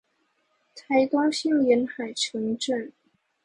[0.73, 2.91] 臺東縣沿海城鎮